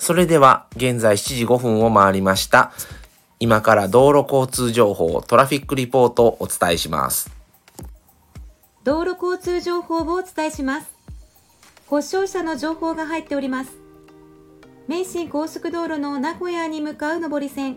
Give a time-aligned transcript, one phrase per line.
[0.00, 2.72] それでは、現在7時5分を回りました。
[3.38, 7.30] 今から道路交通情報、トラフィックリポートをお伝えします。
[8.82, 10.90] 道路交通情報をお伝えします。
[11.86, 13.72] 故障車の情報が入っております。
[14.88, 17.76] 名神高速道路の名古屋に向かう上り線、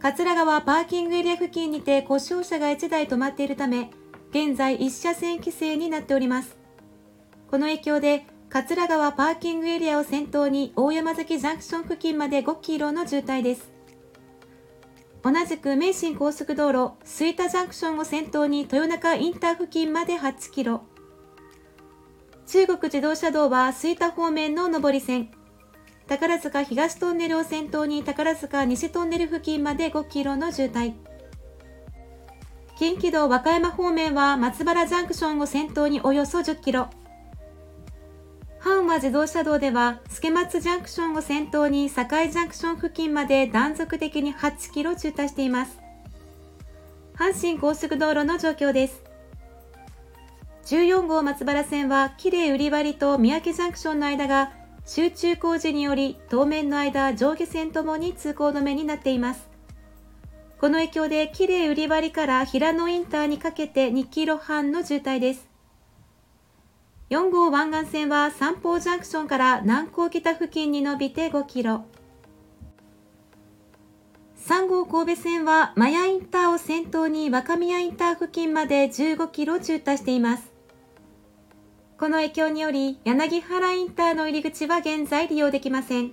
[0.00, 3.90] 桂川パーキングエリア付近にて故障車が1台止まっているため、
[4.30, 6.56] 現在1車線規制になっております。
[7.50, 13.72] この影響で桂川パーキングエリアを先頭に大山崎ジャンクション付近まで5キロの渋滞です。
[15.24, 20.82] 同じく名神高速道路吹田ジャンクションを先頭に豊中インター付近まで8キロ。
[22.46, 25.30] 中国自動車道は吹田方面の上り線。
[26.06, 30.92] 宝塚東トンネルを先頭に宝塚西トンネル付近まで5キロの渋滞。
[32.78, 36.90] 近畿道和歌山方面は松原ジャンクションを先頭におよそ10キロ。
[38.62, 45.80] 阪和自動車道では、助松ジャンクションを先頭に堺ジャンクション付近まで断続的に8キロ渋滞しています。
[47.16, 49.02] 阪神高速道路の状況です。
[50.66, 54.52] 14号松原線は、綺麗売り割と三宅ジャンクションの間が
[54.86, 59.48] 集中工事により当面の間上下線ともに通行止めになっています。
[60.60, 65.51] この影響で綺麗売り割から平野インターにかけて2キロ半の渋滞です。
[67.12, 71.84] 4号湾岸線は三方ジャンクションから南港北付近に伸びて5キロ。
[74.48, 80.54] 3号神戸線はマヤインターを先頭に若宮インター付近まで15キロ渋滞しています。
[81.98, 86.12] この影響により柳原インターの入り口は現在利用できません。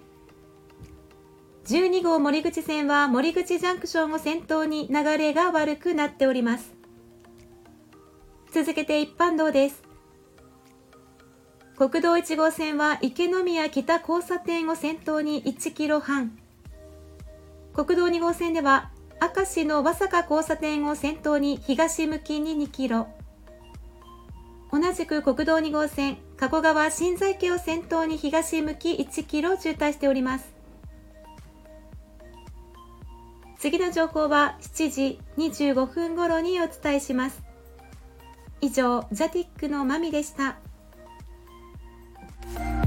[1.67, 6.73] 12号森口線は森口ジャンクションを先頭に流れが悪くなっております。
[8.52, 9.88] 続けて一般道です。
[11.80, 16.38] 国道1号線は池宮北交差点を先頭に1キロ半。
[17.73, 23.08] 国道2号線では明石の和坂交差点を先頭に東向きに2キロ。
[24.73, 30.53] 同じく国道2号線、加古川新在家を先頭に東向き1キロ渋滞しております。
[33.58, 37.42] 次の情報は7時25分頃にお伝えします。
[38.59, 40.58] 以上、ジャティックのまみでした。
[42.55, 42.78] Thank you.